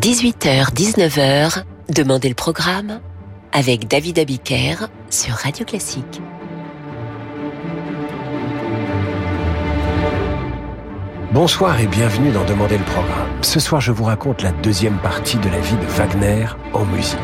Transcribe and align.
18h-19h, 0.00 1.62
Demandez 1.90 2.30
le 2.30 2.34
programme 2.34 3.00
avec 3.52 3.86
David 3.86 4.18
Abiker 4.18 4.88
sur 5.10 5.34
Radio 5.34 5.66
Classique. 5.66 6.22
Bonsoir 11.32 11.78
et 11.82 11.86
bienvenue 11.86 12.32
dans 12.32 12.46
Demandez 12.46 12.78
le 12.78 12.84
programme. 12.84 13.28
Ce 13.42 13.60
soir, 13.60 13.82
je 13.82 13.92
vous 13.92 14.04
raconte 14.04 14.42
la 14.42 14.52
deuxième 14.52 14.96
partie 15.00 15.36
de 15.36 15.50
la 15.50 15.60
vie 15.60 15.76
de 15.76 15.84
Wagner 15.84 16.46
en 16.72 16.86
musique. 16.86 17.18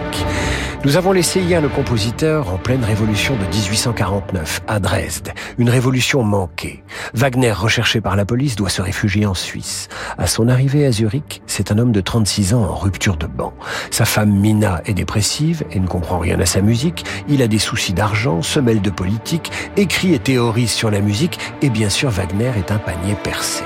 Nous 0.84 0.96
avons 0.96 1.12
laissé 1.12 1.40
hier 1.40 1.60
le 1.60 1.68
compositeur 1.68 2.52
en 2.52 2.58
pleine 2.58 2.84
révolution 2.84 3.34
de 3.34 3.44
1849 3.44 4.60
à 4.68 4.78
Dresde, 4.78 5.32
une 5.58 5.68
révolution 5.68 6.22
manquée. 6.22 6.84
Wagner, 7.12 7.52
recherché 7.52 8.00
par 8.00 8.14
la 8.14 8.24
police, 8.24 8.54
doit 8.54 8.68
se 8.68 8.82
réfugier 8.82 9.26
en 9.26 9.34
Suisse. 9.34 9.88
À 10.16 10.26
son 10.26 10.48
arrivée 10.48 10.86
à 10.86 10.92
Zurich, 10.92 11.42
c'est 11.46 11.72
un 11.72 11.78
homme 11.78 11.92
de 11.92 12.00
36 12.00 12.54
ans 12.54 12.62
en 12.62 12.74
rupture 12.74 13.16
de 13.16 13.26
banc. 13.26 13.52
Sa 13.90 14.04
femme 14.04 14.30
Mina 14.30 14.80
est 14.84 14.94
dépressive 14.94 15.64
et 15.72 15.80
ne 15.80 15.88
comprend 15.88 16.18
rien 16.18 16.38
à 16.38 16.46
sa 16.46 16.60
musique. 16.60 17.04
Il 17.28 17.42
a 17.42 17.48
des 17.48 17.58
soucis 17.58 17.92
d'argent, 17.92 18.42
se 18.42 18.60
mêle 18.60 18.80
de 18.80 18.90
politique, 18.90 19.50
écrit 19.76 20.14
et 20.14 20.18
théorise 20.20 20.70
sur 20.70 20.90
la 20.90 21.00
musique 21.00 21.38
et 21.62 21.70
bien 21.70 21.88
sûr 21.88 22.10
Wagner 22.10 22.52
est 22.56 22.70
un 22.70 22.78
panier 22.78 23.16
percé. 23.22 23.64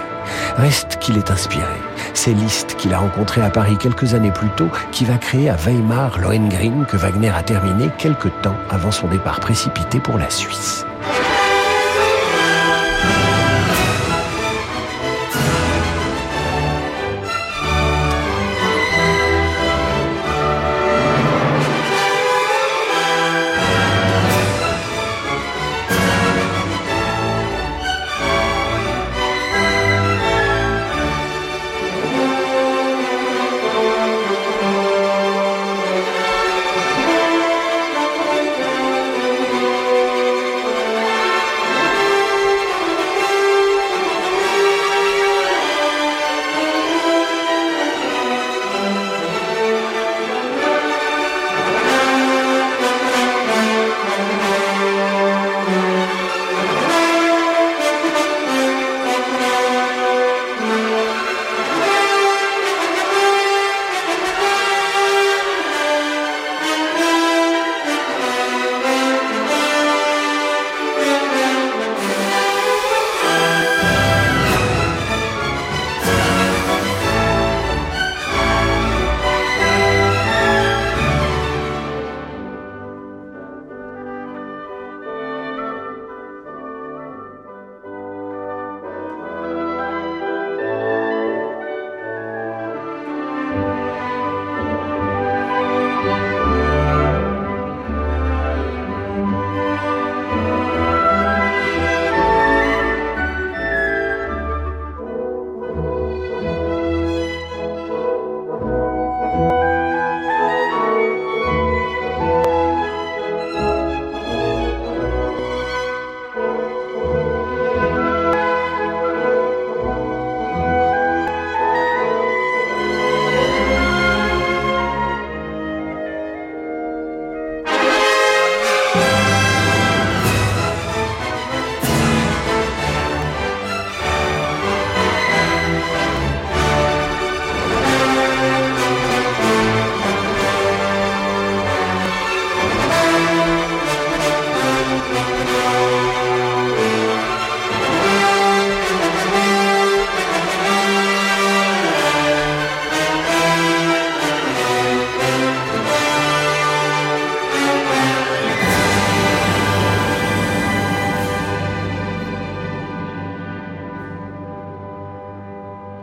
Reste 0.56 0.98
qu'il 1.00 1.16
est 1.16 1.30
inspiré. 1.30 1.64
C'est 2.14 2.32
Liszt 2.32 2.76
qu'il 2.76 2.92
a 2.92 2.98
rencontré 2.98 3.42
à 3.42 3.50
Paris 3.50 3.76
quelques 3.78 4.14
années 4.14 4.30
plus 4.30 4.50
tôt, 4.50 4.68
qui 4.92 5.04
va 5.04 5.16
créer 5.16 5.48
à 5.48 5.56
Weimar 5.56 6.18
Lohengrin 6.18 6.84
que 6.84 6.96
Wagner 6.96 7.30
a 7.30 7.42
terminé 7.42 7.90
quelques 7.98 8.32
temps 8.42 8.56
avant 8.70 8.90
son 8.90 9.08
départ 9.08 9.40
précipité 9.40 10.00
pour 10.00 10.18
la 10.18 10.30
Suisse. 10.30 10.84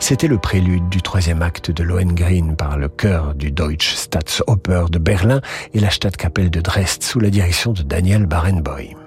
C'était 0.08 0.30
le 0.30 0.38
prélude 0.38 0.88
du 0.88 1.02
troisième 1.02 1.42
acte 1.42 1.70
de 1.70 1.84
Lohengrin 1.84 2.54
par 2.54 2.78
le 2.78 2.88
chœur 2.88 3.36
du 3.36 3.52
Deutsche 3.52 3.94
Staatsoper 3.94 4.86
de 4.90 5.00
Berlin 5.00 5.42
et 5.74 5.82
la 5.82 5.90
Stadtkapelle 5.90 6.50
de 6.50 6.62
Dresde 6.62 7.04
sous 7.04 7.20
la 7.20 7.30
direction 7.30 7.74
de 7.74 7.82
Daniel 7.82 8.26
Barenboim. 8.26 9.07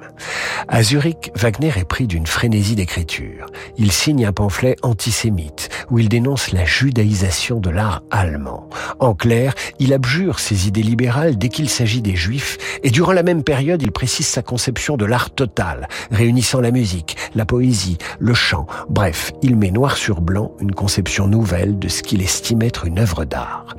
À 0.69 0.83
Zurich, 0.83 1.33
Wagner 1.37 1.73
est 1.77 1.85
pris 1.85 2.07
d'une 2.07 2.27
frénésie 2.27 2.77
d'écriture. 2.77 3.47
Il 3.77 3.93
signe 3.93 4.27
un 4.27 4.33
pamphlet 4.33 4.77
antisémite 4.83 5.69
où 5.91 5.99
il 5.99 6.09
dénonce 6.09 6.53
la 6.53 6.65
judaïsation 6.65 7.61
de 7.61 7.71
l'art 7.71 8.03
allemand. 8.11 8.69
En 8.99 9.15
clair, 9.15 9.55
il 9.79 9.93
abjure 9.93 10.39
ses 10.39 10.69
idées 10.69 10.83
libérales 10.83 11.39
dès 11.39 11.49
qu'il 11.49 11.69
s'agit 11.69 12.03
des 12.03 12.17
juifs 12.17 12.59
et 12.83 12.91
durant 12.91 13.13
la 13.13 13.23
même 13.23 13.43
période, 13.43 13.83
il 13.83 13.93
précise 13.93 14.27
sa 14.27 14.43
conception 14.43 14.97
de 14.97 15.05
l'art 15.05 15.31
total, 15.31 15.89
réunissant 16.11 16.61
la 16.61 16.71
musique, 16.71 17.17
la 17.35 17.45
poésie, 17.45 17.99
le 18.19 18.35
chant. 18.35 18.67
Bref, 18.89 19.33
il 19.43 19.57
met 19.57 19.71
noir 19.71 19.97
sur 19.97 20.21
blanc 20.21 20.53
une 20.61 20.73
conception 20.73 21.27
nouvelle 21.27 21.79
de 21.79 21.89
ce 21.89 22.03
qu'il 22.03 22.23
estime 22.23 22.63
être 22.63 22.87
une 22.87 22.99
œuvre 22.99 23.25
d'art. 23.25 23.77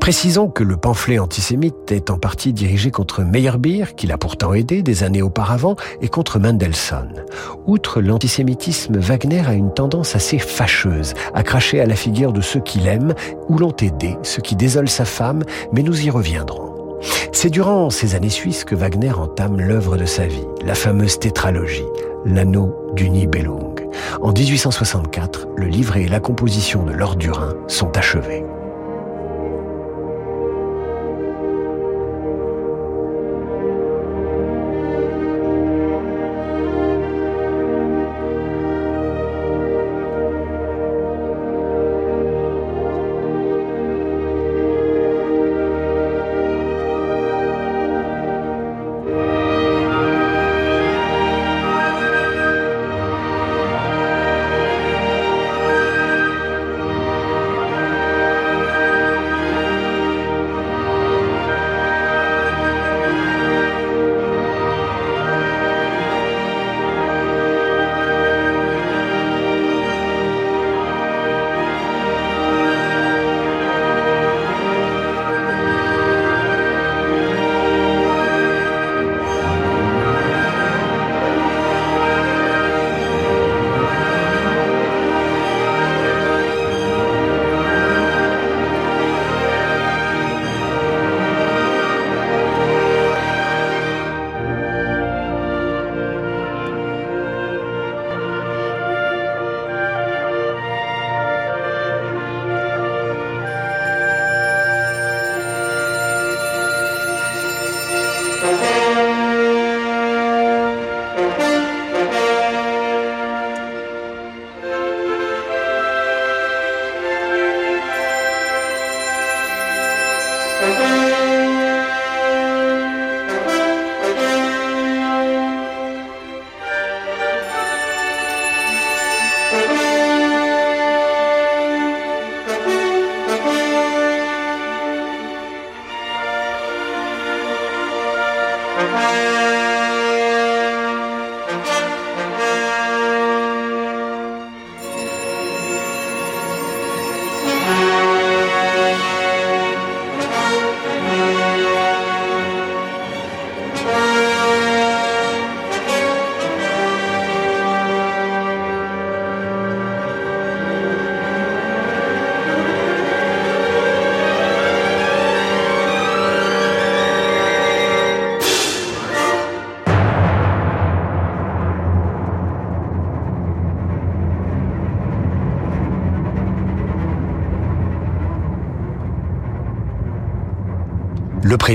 Précisons 0.00 0.48
que 0.48 0.64
le 0.64 0.76
pamphlet 0.76 1.20
antisémite 1.20 1.92
est 1.92 2.10
en 2.10 2.18
partie 2.18 2.52
dirigé 2.52 2.90
contre 2.90 3.22
Meyerbeer, 3.22 3.94
qui 3.94 4.08
l'a 4.08 4.18
pourtant 4.18 4.52
aidé 4.52 4.82
des 4.82 5.04
années 5.04 5.22
auparavant, 5.22 5.51
et 6.00 6.08
contre 6.08 6.38
Mendelssohn. 6.38 7.24
Outre 7.66 8.00
l'antisémitisme, 8.00 8.98
Wagner 8.98 9.42
a 9.46 9.54
une 9.54 9.72
tendance 9.72 10.16
assez 10.16 10.38
fâcheuse 10.38 11.14
à 11.34 11.42
cracher 11.42 11.80
à 11.80 11.86
la 11.86 11.96
figure 11.96 12.32
de 12.32 12.40
ceux 12.40 12.60
qu'il 12.60 12.86
aime 12.86 13.14
ou 13.48 13.58
l'ont 13.58 13.76
aidé, 13.80 14.16
ce 14.22 14.40
qui 14.40 14.56
désole 14.56 14.88
sa 14.88 15.04
femme, 15.04 15.42
mais 15.72 15.82
nous 15.82 16.04
y 16.04 16.10
reviendrons. 16.10 16.98
C'est 17.32 17.50
durant 17.50 17.90
ces 17.90 18.14
années 18.14 18.30
suisses 18.30 18.64
que 18.64 18.74
Wagner 18.74 19.12
entame 19.12 19.60
l'œuvre 19.60 19.96
de 19.96 20.04
sa 20.04 20.26
vie, 20.26 20.46
la 20.64 20.74
fameuse 20.74 21.18
tétralogie, 21.18 21.86
L'anneau 22.24 22.76
du 22.94 23.10
Nibelung. 23.10 23.74
En 24.20 24.32
1864, 24.32 25.48
le 25.56 25.66
livret 25.66 26.04
et 26.04 26.08
la 26.08 26.20
composition 26.20 26.84
de 26.84 26.92
Lord 26.92 27.16
Durin 27.16 27.54
sont 27.66 27.96
achevés. 27.96 28.44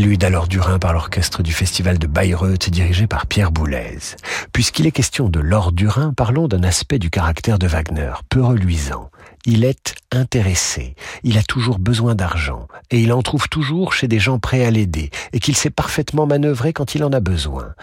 Prélude 0.08 0.80
par 0.80 0.94
l'orchestre 0.94 1.44
du 1.44 1.52
festival 1.52 1.98
de 1.98 2.08
Bayreuth 2.08 2.70
dirigé 2.70 3.08
par 3.08 3.28
Pierre 3.28 3.52
Boulez. 3.52 4.16
Puisqu'il 4.54 4.88
est 4.88 4.92
question 4.92 5.28
de 5.28 5.42
l'or 5.42 5.74
du 5.74 5.86
Rhin, 5.86 6.14
parlons 6.16 6.48
d'un 6.48 6.64
aspect 6.64 6.98
du 6.98 7.10
caractère 7.10 7.60
de 7.60 7.68
Wagner, 7.68 8.14
peu 8.30 8.42
reluisant. 8.42 9.10
Il 9.46 9.66
est 9.66 9.96
intéressé, 10.14 10.96
il 11.24 11.38
a 11.38 11.44
toujours 11.44 11.78
besoin 11.78 12.16
d'argent, 12.16 12.68
et 12.90 13.02
il 13.02 13.12
en 13.12 13.22
trouve 13.22 13.50
toujours 13.50 13.92
chez 13.92 14.08
des 14.08 14.20
gens 14.20 14.40
prêts 14.40 14.64
à 14.64 14.72
l'aider, 14.72 15.10
et 15.34 15.40
qu'il 15.40 15.58
sait 15.58 15.70
parfaitement 15.70 16.26
manœuvrer 16.26 16.72
quand 16.72 16.96
il 16.96 17.04
en 17.04 17.12
a 17.12 17.20
besoin. 17.20 17.74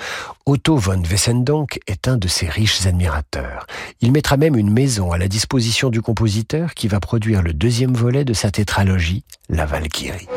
Otto 0.47 0.79
von 0.79 1.03
Wessendonck 1.03 1.79
est 1.87 2.09
un 2.09 2.17
de 2.17 2.29
ses 2.29 2.49
riches 2.49 2.87
admirateurs. 2.87 3.67
Il 4.01 4.13
mettra 4.13 4.39
même 4.39 4.57
une 4.57 4.73
maison 4.73 5.13
à 5.13 5.19
la 5.19 5.29
disposition 5.29 5.91
du 5.91 6.01
compositeur 6.01 6.73
qui 6.73 6.89
va 6.89 7.01
produire 7.01 7.43
le 7.43 7.53
deuxième 7.53 7.93
volet 7.93 8.25
de 8.25 8.33
sa 8.33 8.51
tétralogie, 8.51 9.25
La 9.51 9.67
Valkyrie. 9.67 10.29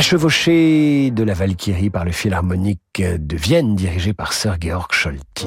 La 0.00 0.04
chevauchée 0.04 1.10
de 1.10 1.22
la 1.22 1.34
Valkyrie 1.34 1.90
par 1.90 2.06
le 2.06 2.10
Philharmonique 2.10 3.02
de 3.02 3.36
Vienne 3.36 3.74
dirigé 3.74 4.14
par 4.14 4.32
Sir 4.32 4.56
Georg 4.58 4.90
Scholti. 4.92 5.46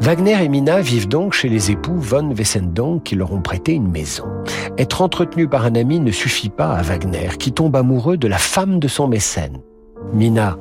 Wagner 0.00 0.42
et 0.42 0.48
Mina 0.48 0.80
vivent 0.80 1.06
donc 1.06 1.34
chez 1.34 1.50
les 1.50 1.70
époux 1.70 1.98
von 1.98 2.32
Wessendonck 2.32 3.02
qui 3.02 3.14
leur 3.14 3.34
ont 3.34 3.42
prêté 3.42 3.74
une 3.74 3.90
maison. 3.90 4.24
Être 4.78 5.02
entretenu 5.02 5.48
par 5.48 5.66
un 5.66 5.74
ami 5.74 6.00
ne 6.00 6.12
suffit 6.12 6.48
pas 6.48 6.72
à 6.72 6.80
Wagner 6.80 7.28
qui 7.38 7.52
tombe 7.52 7.76
amoureux 7.76 8.16
de 8.16 8.26
la 8.26 8.38
femme 8.38 8.78
de 8.78 8.88
son 8.88 9.06
mécène. 9.06 9.60
Mina, 10.14 10.56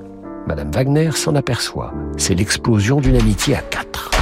Madame 0.45 0.71
Wagner 0.71 1.11
s'en 1.11 1.33
aperçoit. 1.35 1.93
C'est 2.17 2.35
l'explosion 2.35 2.99
d'une 2.99 3.15
amitié 3.15 3.55
à 3.55 3.61
quatre. 3.61 4.12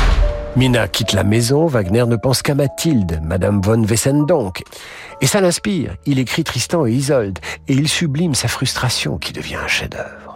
Mina 0.57 0.89
quitte 0.89 1.13
la 1.13 1.23
maison, 1.23 1.65
Wagner 1.65 2.05
ne 2.05 2.17
pense 2.17 2.41
qu'à 2.41 2.55
Mathilde, 2.55 3.21
Madame 3.23 3.61
von 3.61 3.83
Wessendonck. 3.83 4.63
Et 5.21 5.25
ça 5.25 5.39
l'inspire. 5.39 5.95
Il 6.05 6.19
écrit 6.19 6.43
Tristan 6.43 6.85
et 6.85 6.91
Isolde, 6.91 7.39
et 7.69 7.73
il 7.73 7.87
sublime 7.87 8.35
sa 8.35 8.49
frustration 8.49 9.17
qui 9.17 9.31
devient 9.31 9.55
un 9.55 9.67
chef-d'œuvre. 9.67 10.30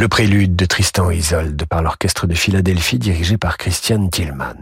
Le 0.00 0.08
prélude 0.08 0.56
de 0.56 0.64
Tristan 0.64 1.10
et 1.10 1.18
Isolde 1.18 1.62
par 1.68 1.82
l'orchestre 1.82 2.26
de 2.26 2.32
Philadelphie 2.32 2.98
dirigé 2.98 3.36
par 3.36 3.58
Christian 3.58 4.08
Tillman. 4.08 4.56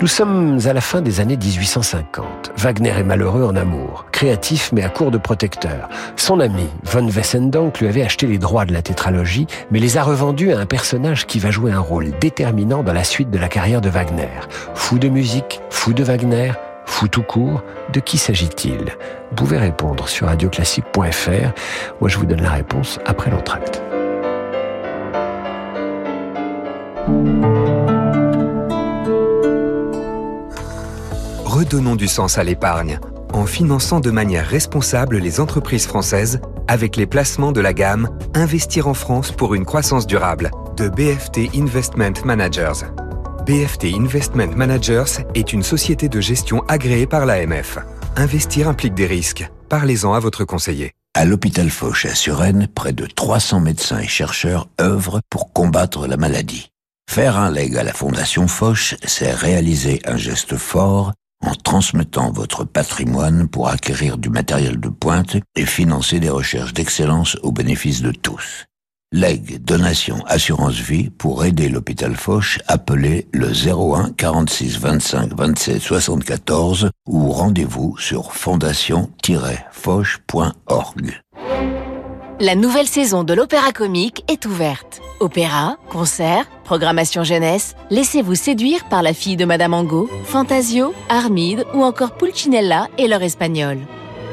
Nous 0.00 0.06
sommes 0.06 0.58
à 0.64 0.72
la 0.72 0.80
fin 0.80 1.02
des 1.02 1.20
années 1.20 1.36
1850. 1.36 2.52
Wagner 2.56 2.94
est 2.96 3.04
malheureux 3.04 3.44
en 3.44 3.54
amour, 3.56 4.06
créatif 4.10 4.70
mais 4.72 4.82
à 4.82 4.88
court 4.88 5.10
de 5.10 5.18
protecteurs. 5.18 5.90
Son 6.16 6.40
ami, 6.40 6.66
von 6.84 7.06
Wessendonck, 7.10 7.80
lui 7.80 7.88
avait 7.88 8.04
acheté 8.04 8.26
les 8.26 8.38
droits 8.38 8.64
de 8.64 8.72
la 8.72 8.80
tétralogie, 8.80 9.46
mais 9.70 9.78
les 9.78 9.98
a 9.98 10.02
revendus 10.02 10.50
à 10.54 10.60
un 10.60 10.66
personnage 10.66 11.26
qui 11.26 11.40
va 11.40 11.50
jouer 11.50 11.72
un 11.72 11.80
rôle 11.80 12.10
déterminant 12.20 12.82
dans 12.82 12.94
la 12.94 13.04
suite 13.04 13.30
de 13.30 13.38
la 13.38 13.50
carrière 13.50 13.82
de 13.82 13.90
Wagner. 13.90 14.40
Fou 14.74 14.98
de 14.98 15.10
musique, 15.10 15.60
fou 15.68 15.92
de 15.92 16.02
Wagner, 16.02 16.52
fou 16.92 17.08
tout 17.08 17.22
court, 17.22 17.62
de 17.92 18.00
qui 18.00 18.18
s'agit-il? 18.18 18.96
Vous 19.30 19.36
pouvez 19.36 19.58
répondre 19.58 20.08
sur 20.08 20.26
radioclassique.fr. 20.28 21.52
Moi, 22.00 22.08
je 22.08 22.18
vous 22.18 22.26
donne 22.26 22.42
la 22.42 22.50
réponse 22.50 23.00
après 23.06 23.30
l'entracte. 23.30 23.82
redonnons 31.62 31.96
du 31.96 32.08
sens 32.08 32.38
à 32.38 32.44
l'épargne 32.44 32.98
en 33.32 33.46
finançant 33.46 34.00
de 34.00 34.10
manière 34.10 34.46
responsable 34.46 35.18
les 35.18 35.38
entreprises 35.38 35.86
françaises 35.86 36.40
avec 36.66 36.96
les 36.96 37.06
placements 37.06 37.52
de 37.52 37.60
la 37.60 37.72
gamme 37.72 38.08
Investir 38.34 38.88
en 38.88 38.94
France 38.94 39.32
pour 39.32 39.54
une 39.54 39.64
croissance 39.64 40.06
durable 40.06 40.50
de 40.76 40.88
BFT 40.88 41.54
Investment 41.54 42.24
Managers. 42.24 42.86
BFT 43.44 43.96
Investment 43.98 44.54
Managers 44.54 45.24
est 45.34 45.52
une 45.52 45.64
société 45.64 46.08
de 46.08 46.20
gestion 46.20 46.62
agréée 46.68 47.08
par 47.08 47.26
l'AMF. 47.26 47.76
Investir 48.14 48.68
implique 48.68 48.94
des 48.94 49.06
risques. 49.06 49.50
Parlez-en 49.68 50.12
à 50.12 50.20
votre 50.20 50.44
conseiller. 50.44 50.92
À 51.14 51.24
l'hôpital 51.24 51.68
Foch 51.68 52.06
à 52.06 52.14
Suresnes, 52.14 52.68
près 52.72 52.92
de 52.92 53.04
300 53.04 53.58
médecins 53.58 53.98
et 53.98 54.06
chercheurs 54.06 54.68
œuvrent 54.80 55.22
pour 55.28 55.52
combattre 55.52 56.06
la 56.06 56.16
maladie. 56.16 56.70
Faire 57.10 57.36
un 57.36 57.50
leg 57.50 57.76
à 57.76 57.82
la 57.82 57.92
Fondation 57.92 58.46
Foch, 58.46 58.94
c'est 59.04 59.32
réaliser 59.32 60.00
un 60.04 60.16
geste 60.16 60.56
fort 60.56 61.12
en 61.44 61.56
transmettant 61.56 62.30
votre 62.30 62.62
patrimoine 62.62 63.48
pour 63.48 63.68
acquérir 63.68 64.18
du 64.18 64.30
matériel 64.30 64.78
de 64.78 64.88
pointe 64.88 65.36
et 65.56 65.66
financer 65.66 66.20
des 66.20 66.30
recherches 66.30 66.74
d'excellence 66.74 67.36
au 67.42 67.50
bénéfice 67.50 68.02
de 68.02 68.12
tous. 68.12 68.66
Leg, 69.14 69.62
donation, 69.62 70.24
assurance 70.26 70.76
vie 70.76 71.10
pour 71.10 71.44
aider 71.44 71.68
l'hôpital 71.68 72.16
Foch, 72.16 72.58
appelez 72.66 73.28
le 73.32 73.48
01 73.48 74.12
46 74.12 74.78
25 74.78 75.34
27 75.36 75.82
74 75.82 76.88
ou 77.06 77.28
rendez-vous 77.28 77.94
sur 77.98 78.32
fondation-foch.org. 78.32 81.20
La 82.40 82.54
nouvelle 82.54 82.86
saison 82.86 83.22
de 83.22 83.34
l'Opéra 83.34 83.72
Comique 83.72 84.24
est 84.32 84.46
ouverte. 84.46 85.02
Opéra, 85.20 85.76
concert, 85.90 86.46
programmation 86.64 87.22
jeunesse, 87.22 87.74
laissez-vous 87.90 88.34
séduire 88.34 88.88
par 88.88 89.02
la 89.02 89.12
fille 89.12 89.36
de 89.36 89.44
Madame 89.44 89.74
Angot, 89.74 90.08
Fantasio, 90.24 90.94
Armide 91.10 91.66
ou 91.74 91.82
encore 91.82 92.16
Pulcinella 92.16 92.88
et 92.96 93.08
leur 93.08 93.22
espagnol. 93.22 93.76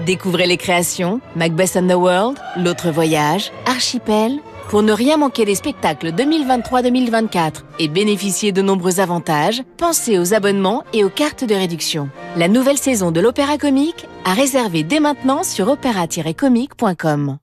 Découvrez 0.06 0.48
les 0.48 0.56
créations 0.56 1.20
Macbeth 1.36 1.76
and 1.76 1.90
the 1.90 1.96
World, 1.96 2.38
L'autre 2.56 2.92
voyage, 2.92 3.52
Archipel. 3.66 4.40
Pour 4.70 4.84
ne 4.84 4.94
rien 4.94 5.18
manquer 5.18 5.46
des 5.46 5.56
spectacles 5.56 6.12
2023-2024 6.12 7.64
et 7.80 7.88
bénéficier 7.88 8.52
de 8.52 8.62
nombreux 8.62 9.00
avantages, 9.00 9.64
pensez 9.78 10.20
aux 10.20 10.36
abonnements 10.36 10.84
et 10.94 11.04
aux 11.04 11.10
cartes 11.10 11.44
de 11.44 11.56
réduction. 11.56 12.08
La 12.38 12.48
nouvelle 12.48 12.78
saison 12.78 13.10
de 13.10 13.20
l'Opéra 13.20 13.58
Comique 13.58 14.06
à 14.26 14.34
réserver 14.34 14.84
dès 14.84 15.00
maintenant 15.00 15.42
sur 15.42 15.70
opéra-comique.com. 15.70 17.38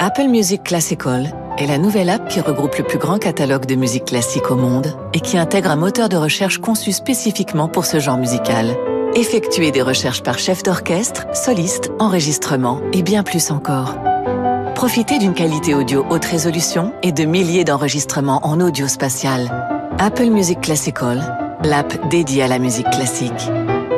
Apple 0.00 0.26
Music 0.26 0.64
Classical 0.64 1.32
est 1.58 1.68
la 1.68 1.78
nouvelle 1.78 2.10
app 2.10 2.28
qui 2.28 2.40
regroupe 2.40 2.74
le 2.74 2.84
plus 2.84 2.98
grand 2.98 3.18
catalogue 3.18 3.66
de 3.66 3.76
musique 3.76 4.06
classique 4.06 4.50
au 4.50 4.56
monde 4.56 4.96
et 5.14 5.20
qui 5.20 5.38
intègre 5.38 5.70
un 5.70 5.76
moteur 5.76 6.08
de 6.08 6.16
recherche 6.16 6.58
conçu 6.58 6.90
spécifiquement 6.90 7.68
pour 7.68 7.84
ce 7.84 8.00
genre 8.00 8.18
musical. 8.18 8.76
Effectuez 9.14 9.70
des 9.70 9.82
recherches 9.82 10.24
par 10.24 10.40
chef 10.40 10.64
d'orchestre, 10.64 11.24
soliste, 11.34 11.92
enregistrement 12.00 12.80
et 12.92 13.04
bien 13.04 13.22
plus 13.22 13.52
encore. 13.52 13.94
Profitez 14.82 15.20
d'une 15.20 15.32
qualité 15.32 15.76
audio 15.76 16.04
haute 16.10 16.24
résolution 16.24 16.92
et 17.04 17.12
de 17.12 17.24
milliers 17.24 17.62
d'enregistrements 17.62 18.44
en 18.44 18.60
audio 18.60 18.88
spatial. 18.88 19.48
Apple 20.00 20.24
Music 20.24 20.60
Classical, 20.60 21.60
l'app 21.62 22.08
dédiée 22.08 22.42
à 22.42 22.48
la 22.48 22.58
musique 22.58 22.90
classique. 22.90 23.30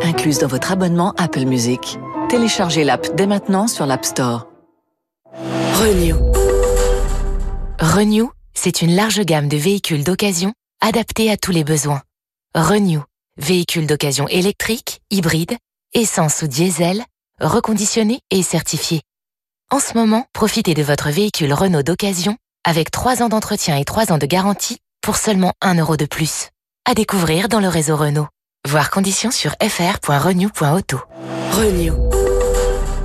Incluse 0.02 0.40
dans 0.40 0.46
votre 0.46 0.72
abonnement 0.72 1.14
Apple 1.16 1.46
Music. 1.46 1.98
Téléchargez 2.28 2.84
l'app 2.84 3.16
dès 3.16 3.26
maintenant 3.26 3.66
sur 3.66 3.86
l'App 3.86 4.04
Store. 4.04 4.46
Renew. 5.32 6.16
Renew, 7.80 8.30
c'est 8.52 8.82
une 8.82 8.94
large 8.94 9.20
gamme 9.20 9.48
de 9.48 9.56
véhicules 9.56 10.04
d'occasion 10.04 10.52
adaptés 10.82 11.30
à 11.30 11.38
tous 11.38 11.52
les 11.52 11.64
besoins. 11.64 12.02
Renew, 12.54 13.00
véhicules 13.38 13.86
d'occasion 13.86 14.28
électriques, 14.28 15.00
hybrides, 15.10 15.56
essence 15.94 16.42
ou 16.42 16.46
diesel, 16.46 17.02
reconditionnés 17.40 18.20
et 18.30 18.42
certifiés. 18.42 19.00
En 19.74 19.80
ce 19.80 19.98
moment, 19.98 20.24
profitez 20.32 20.72
de 20.72 20.84
votre 20.84 21.10
véhicule 21.10 21.52
Renault 21.52 21.82
d'occasion 21.82 22.36
avec 22.64 22.92
3 22.92 23.24
ans 23.24 23.28
d'entretien 23.28 23.76
et 23.76 23.84
3 23.84 24.12
ans 24.12 24.18
de 24.18 24.24
garantie 24.24 24.78
pour 25.02 25.16
seulement 25.16 25.52
1 25.62 25.80
euro 25.80 25.96
de 25.96 26.06
plus. 26.06 26.50
À 26.88 26.94
découvrir 26.94 27.48
dans 27.48 27.58
le 27.58 27.66
réseau 27.66 27.96
Renault. 27.96 28.28
Voir 28.68 28.88
conditions 28.92 29.32
sur 29.32 29.56
fr.renew.auto. 29.60 31.00
Renew. 31.50 31.92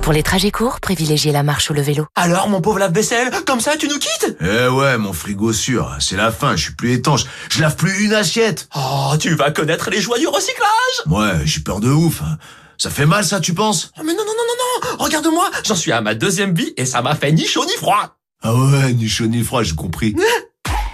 Pour 0.00 0.12
les 0.12 0.22
trajets 0.22 0.52
courts, 0.52 0.78
privilégiez 0.78 1.32
la 1.32 1.42
marche 1.42 1.70
ou 1.70 1.74
le 1.74 1.82
vélo. 1.82 2.06
Alors, 2.14 2.48
mon 2.48 2.60
pauvre 2.60 2.78
lave-vaisselle, 2.78 3.32
comme 3.44 3.60
ça, 3.60 3.76
tu 3.76 3.88
nous 3.88 3.98
quittes? 3.98 4.36
Eh 4.40 4.68
ouais, 4.68 4.96
mon 4.96 5.12
frigo 5.12 5.52
sûr, 5.52 5.96
c'est 5.98 6.16
la 6.16 6.30
fin, 6.30 6.54
je 6.54 6.66
suis 6.66 6.74
plus 6.76 6.92
étanche. 6.92 7.24
Je 7.50 7.60
lave 7.60 7.74
plus 7.74 8.04
une 8.04 8.14
assiette. 8.14 8.68
Oh, 8.76 9.14
tu 9.18 9.34
vas 9.34 9.50
connaître 9.50 9.90
les 9.90 10.00
joies 10.00 10.20
du 10.20 10.28
recyclage 10.28 10.68
Ouais, 11.06 11.44
j'ai 11.44 11.62
peur 11.62 11.80
de 11.80 11.90
ouf. 11.90 12.22
Ça 12.80 12.88
fait 12.88 13.04
mal, 13.04 13.26
ça, 13.26 13.40
tu 13.40 13.52
penses? 13.52 13.90
Oh, 13.98 14.02
Mais 14.02 14.14
non, 14.14 14.24
non, 14.24 14.32
non, 14.32 14.32
non, 14.32 14.90
non 14.96 15.04
Regarde-moi, 15.04 15.50
j'en 15.66 15.74
suis 15.74 15.92
à 15.92 16.00
ma 16.00 16.14
deuxième 16.14 16.54
vie 16.54 16.72
et 16.78 16.86
ça 16.86 17.02
m'a 17.02 17.14
fait 17.14 17.30
ni 17.30 17.44
chaud 17.46 17.66
ni 17.66 17.74
froid 17.76 18.16
Ah 18.42 18.54
ouais, 18.54 18.94
ni 18.94 19.06
chaud 19.06 19.26
ni 19.26 19.42
froid, 19.44 19.62
j'ai 19.62 19.74
compris. 19.74 20.16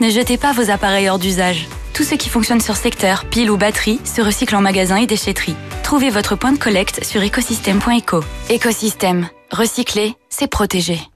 ne 0.00 0.10
jetez 0.10 0.36
pas 0.36 0.52
vos 0.52 0.68
appareils 0.68 1.08
hors 1.08 1.20
d'usage. 1.20 1.68
Tout 1.94 2.02
ce 2.02 2.16
qui 2.16 2.28
fonctionne 2.28 2.60
sur 2.60 2.74
secteur, 2.74 3.24
pile 3.26 3.52
ou 3.52 3.56
batterie, 3.56 4.00
se 4.04 4.20
recycle 4.20 4.56
en 4.56 4.62
magasin 4.62 4.96
et 4.96 5.06
déchetterie. 5.06 5.54
Trouvez 5.84 6.10
votre 6.10 6.34
point 6.34 6.50
de 6.50 6.58
collecte 6.58 7.04
sur 7.04 7.22
écosystème.eco. 7.22 8.24
Écosystème. 8.50 9.28
Recycler, 9.52 10.16
c'est 10.28 10.48
protéger. 10.48 11.00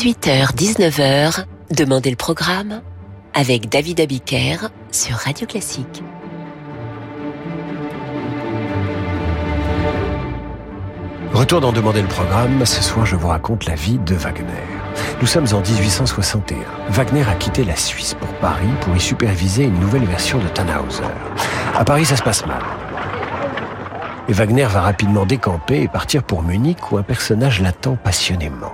18h, 0.00 0.54
19h, 0.54 1.44
Demandez 1.70 2.08
le 2.08 2.16
programme 2.16 2.80
avec 3.34 3.68
David 3.68 4.00
Abiker 4.00 4.70
sur 4.90 5.14
Radio 5.14 5.46
Classique. 5.46 6.02
Retour 11.34 11.60
d'en 11.60 11.72
demander 11.72 12.00
le 12.00 12.08
programme. 12.08 12.64
Ce 12.64 12.82
soir, 12.82 13.04
je 13.04 13.14
vous 13.14 13.28
raconte 13.28 13.66
la 13.66 13.74
vie 13.74 13.98
de 13.98 14.14
Wagner. 14.14 14.46
Nous 15.20 15.26
sommes 15.26 15.48
en 15.52 15.60
1861. 15.60 16.56
Wagner 16.88 17.24
a 17.28 17.34
quitté 17.34 17.62
la 17.62 17.76
Suisse 17.76 18.14
pour 18.14 18.32
Paris 18.38 18.72
pour 18.80 18.96
y 18.96 19.00
superviser 19.00 19.64
une 19.64 19.78
nouvelle 19.80 20.06
version 20.06 20.38
de 20.38 20.48
Tannhauser. 20.48 21.02
À 21.76 21.84
Paris, 21.84 22.06
ça 22.06 22.16
se 22.16 22.22
passe 22.22 22.46
mal. 22.46 22.62
Et 24.30 24.32
Wagner 24.32 24.64
va 24.64 24.80
rapidement 24.80 25.26
décamper 25.26 25.82
et 25.82 25.88
partir 25.88 26.22
pour 26.22 26.42
Munich 26.42 26.90
où 26.90 26.96
un 26.96 27.02
personnage 27.02 27.60
l'attend 27.60 27.96
passionnément. 27.96 28.72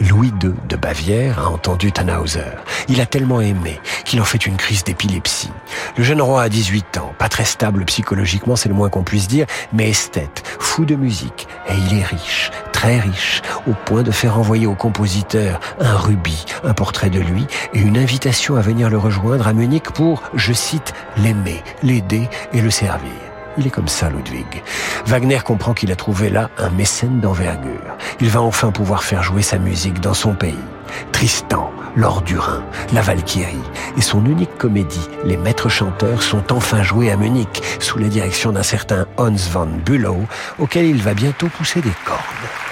Louis 0.00 0.32
II 0.42 0.54
de 0.68 0.76
Bavière 0.76 1.38
a 1.38 1.50
entendu 1.50 1.92
Tannhauser. 1.92 2.40
Il 2.88 3.00
a 3.00 3.06
tellement 3.06 3.40
aimé 3.40 3.80
qu'il 4.04 4.20
en 4.20 4.24
fait 4.24 4.46
une 4.46 4.56
crise 4.56 4.84
d'épilepsie. 4.84 5.50
Le 5.96 6.04
jeune 6.04 6.22
roi 6.22 6.42
a 6.42 6.48
18 6.48 6.98
ans, 6.98 7.12
pas 7.18 7.28
très 7.28 7.44
stable 7.44 7.84
psychologiquement, 7.84 8.56
c'est 8.56 8.68
le 8.68 8.74
moins 8.74 8.88
qu'on 8.88 9.02
puisse 9.02 9.28
dire, 9.28 9.46
mais 9.72 9.90
esthète, 9.90 10.42
fou 10.58 10.84
de 10.84 10.94
musique, 10.94 11.48
et 11.68 11.74
il 11.74 11.98
est 11.98 12.04
riche, 12.04 12.50
très 12.72 12.98
riche, 12.98 13.42
au 13.66 13.72
point 13.84 14.02
de 14.02 14.10
faire 14.10 14.38
envoyer 14.38 14.66
au 14.66 14.74
compositeur 14.74 15.60
un 15.80 15.96
rubis, 15.96 16.44
un 16.64 16.74
portrait 16.74 17.10
de 17.10 17.20
lui 17.20 17.46
et 17.74 17.80
une 17.80 17.98
invitation 17.98 18.56
à 18.56 18.60
venir 18.60 18.90
le 18.90 18.98
rejoindre 18.98 19.46
à 19.46 19.52
Munich 19.52 19.90
pour, 19.90 20.22
je 20.34 20.52
cite, 20.52 20.92
l'aimer, 21.16 21.62
l'aider 21.82 22.28
et 22.52 22.60
le 22.60 22.70
servir. 22.70 23.31
Il 23.58 23.66
est 23.66 23.70
comme 23.70 23.88
ça, 23.88 24.08
Ludwig. 24.08 24.62
Wagner 25.06 25.40
comprend 25.44 25.74
qu'il 25.74 25.92
a 25.92 25.96
trouvé 25.96 26.30
là 26.30 26.50
un 26.58 26.70
mécène 26.70 27.20
d'envergure. 27.20 27.96
Il 28.20 28.30
va 28.30 28.40
enfin 28.40 28.70
pouvoir 28.70 29.04
faire 29.04 29.22
jouer 29.22 29.42
sa 29.42 29.58
musique 29.58 30.00
dans 30.00 30.14
son 30.14 30.34
pays. 30.34 30.54
Tristan, 31.12 31.70
Lord 31.96 32.22
du 32.22 32.38
Rhin, 32.38 32.62
la 32.92 33.02
Valkyrie 33.02 33.58
et 33.96 34.00
son 34.00 34.24
unique 34.24 34.56
comédie, 34.56 35.08
Les 35.24 35.36
Maîtres 35.36 35.68
Chanteurs, 35.68 36.22
sont 36.22 36.52
enfin 36.52 36.82
joués 36.82 37.10
à 37.10 37.16
Munich 37.16 37.62
sous 37.78 37.98
la 37.98 38.08
direction 38.08 38.52
d'un 38.52 38.62
certain 38.62 39.06
Hans 39.18 39.50
von 39.50 39.68
Bülow, 39.84 40.26
auquel 40.58 40.86
il 40.86 41.02
va 41.02 41.14
bientôt 41.14 41.48
pousser 41.48 41.80
des 41.80 41.92
cordes. 42.04 42.71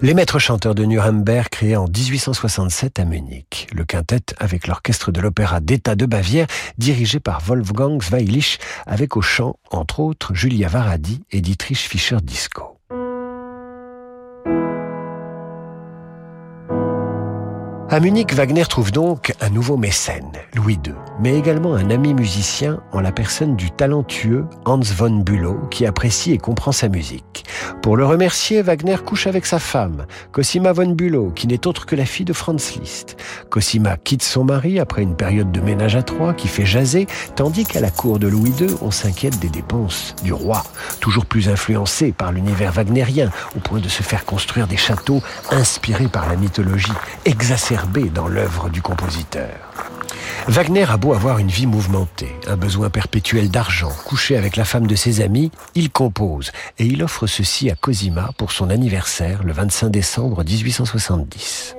Les 0.00 0.14
maîtres 0.14 0.38
chanteurs 0.38 0.76
de 0.76 0.84
Nuremberg 0.84 1.48
créés 1.48 1.74
en 1.74 1.88
1867 1.88 3.00
à 3.00 3.04
Munich. 3.04 3.66
Le 3.74 3.84
quintet 3.84 4.26
avec 4.38 4.68
l'orchestre 4.68 5.10
de 5.10 5.20
l'opéra 5.20 5.58
d'État 5.58 5.96
de 5.96 6.06
Bavière 6.06 6.46
dirigé 6.78 7.18
par 7.18 7.40
Wolfgang 7.40 8.00
Zweilich 8.00 8.60
avec 8.86 9.16
au 9.16 9.22
chant, 9.22 9.56
entre 9.72 9.98
autres, 9.98 10.34
Julia 10.34 10.68
Varadi 10.68 11.24
et 11.32 11.40
Dietrich 11.40 11.78
Fischer-Disco. 11.78 12.77
À 17.90 18.00
Munich, 18.00 18.34
Wagner 18.34 18.66
trouve 18.66 18.92
donc 18.92 19.32
un 19.40 19.48
nouveau 19.48 19.78
mécène, 19.78 20.32
Louis 20.54 20.78
II, 20.86 20.92
mais 21.22 21.34
également 21.38 21.74
un 21.74 21.88
ami 21.88 22.12
musicien 22.12 22.82
en 22.92 23.00
la 23.00 23.12
personne 23.12 23.56
du 23.56 23.70
talentueux 23.70 24.44
Hans 24.66 24.78
von 24.78 25.20
Bülow 25.20 25.58
qui 25.70 25.86
apprécie 25.86 26.32
et 26.32 26.38
comprend 26.38 26.70
sa 26.70 26.88
musique. 26.88 27.46
Pour 27.80 27.96
le 27.96 28.04
remercier, 28.04 28.60
Wagner 28.60 28.98
couche 29.02 29.26
avec 29.26 29.46
sa 29.46 29.58
femme, 29.58 30.04
Cosima 30.32 30.74
von 30.74 30.90
Bülow, 30.90 31.30
qui 31.30 31.46
n'est 31.46 31.66
autre 31.66 31.86
que 31.86 31.96
la 31.96 32.04
fille 32.04 32.26
de 32.26 32.34
Franz 32.34 32.78
Liszt. 32.78 33.16
Cosima 33.48 33.96
quitte 33.96 34.22
son 34.22 34.44
mari 34.44 34.78
après 34.78 35.02
une 35.02 35.16
période 35.16 35.50
de 35.50 35.60
ménage 35.60 35.96
à 35.96 36.02
trois 36.02 36.34
qui 36.34 36.48
fait 36.48 36.66
jaser, 36.66 37.06
tandis 37.36 37.64
qu'à 37.64 37.80
la 37.80 37.90
cour 37.90 38.18
de 38.18 38.28
Louis 38.28 38.52
II, 38.60 38.68
on 38.82 38.90
s'inquiète 38.90 39.38
des 39.38 39.48
dépenses 39.48 40.14
du 40.22 40.34
roi, 40.34 40.62
toujours 41.00 41.24
plus 41.24 41.48
influencé 41.48 42.12
par 42.12 42.32
l'univers 42.32 42.72
wagnérien, 42.72 43.30
au 43.56 43.60
point 43.60 43.80
de 43.80 43.88
se 43.88 44.02
faire 44.02 44.26
construire 44.26 44.66
des 44.66 44.76
châteaux 44.76 45.22
inspirés 45.50 46.08
par 46.08 46.28
la 46.28 46.36
mythologie, 46.36 46.92
dans 48.14 48.28
l'œuvre 48.28 48.70
du 48.70 48.82
compositeur. 48.82 49.48
Wagner 50.48 50.86
a 50.88 50.96
beau 50.96 51.12
avoir 51.12 51.38
une 51.38 51.48
vie 51.48 51.66
mouvementée, 51.66 52.34
un 52.46 52.56
besoin 52.56 52.90
perpétuel 52.90 53.50
d'argent, 53.50 53.92
couché 54.04 54.36
avec 54.36 54.56
la 54.56 54.64
femme 54.64 54.86
de 54.86 54.94
ses 54.94 55.20
amis, 55.20 55.50
il 55.74 55.90
compose 55.90 56.50
et 56.78 56.86
il 56.86 57.02
offre 57.02 57.26
ceci 57.26 57.70
à 57.70 57.74
Cosima 57.74 58.30
pour 58.36 58.52
son 58.52 58.70
anniversaire 58.70 59.42
le 59.44 59.52
25 59.52 59.90
décembre 59.90 60.42
1870. 60.44 61.77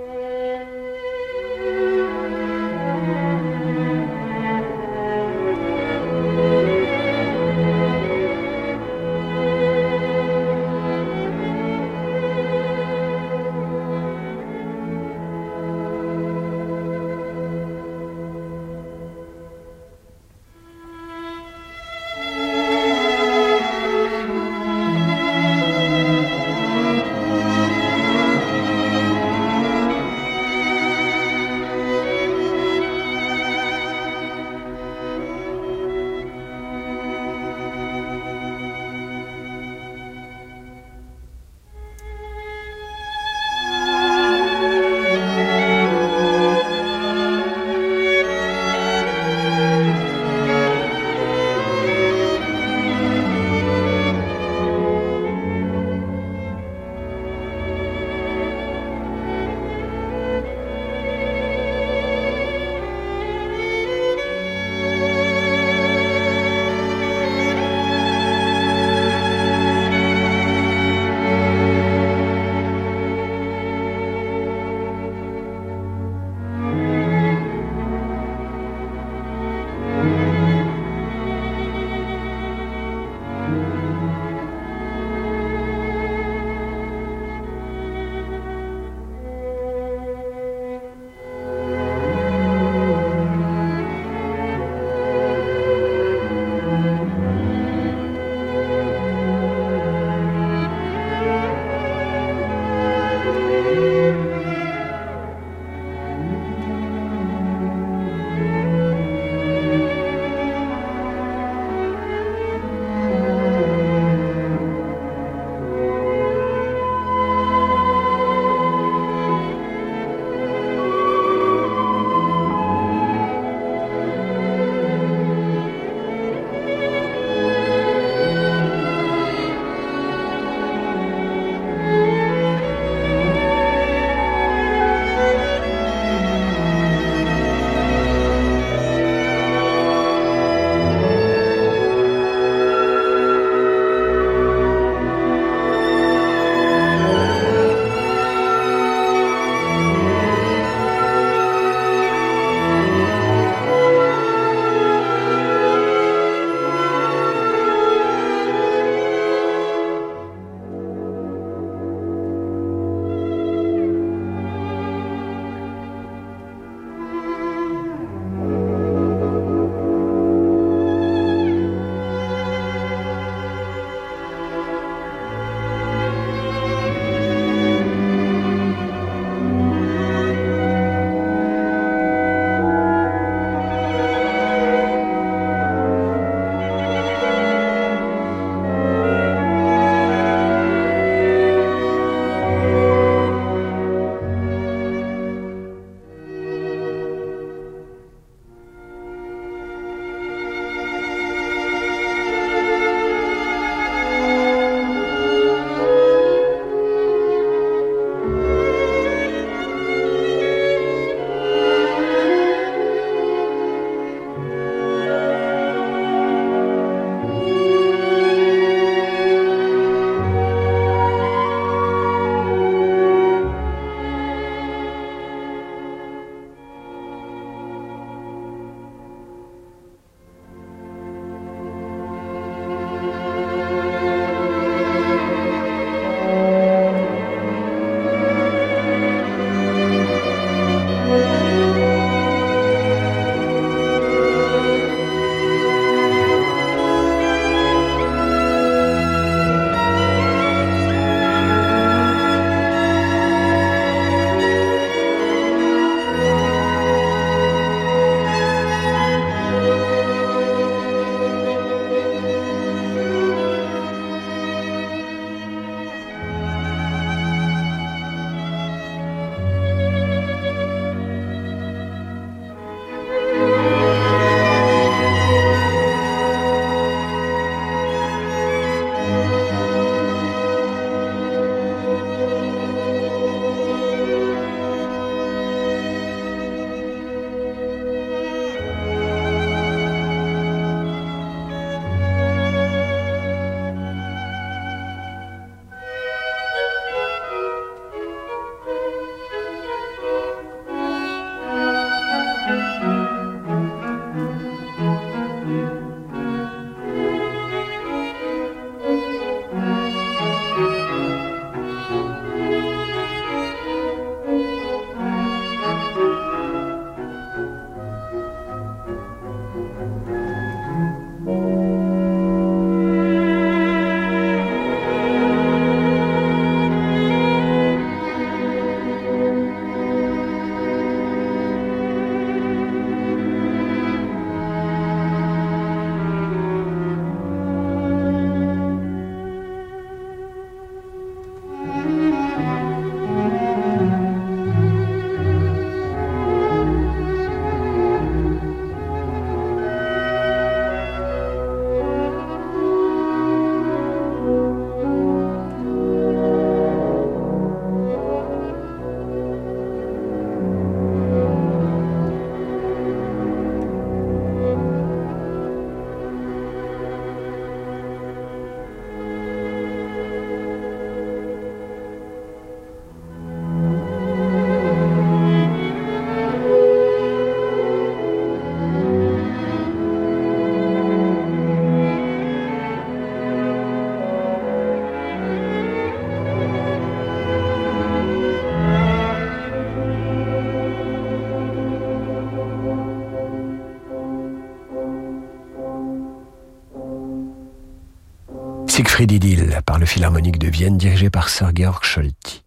Siegfried 398.80 399.12
Idyll 399.12 399.60
par 399.66 399.78
le 399.78 399.86
Philharmonique 399.86 400.40
de 400.40 400.48
Vienne 400.48 400.78
dirigé 400.78 401.10
par 401.10 401.28
Sir 401.28 401.52
Georg 401.54 401.84
Scholti. 401.84 402.46